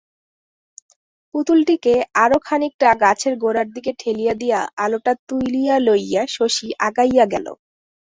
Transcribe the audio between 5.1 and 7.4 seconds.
তুলিয়া লইয়া শশী আগাইয়া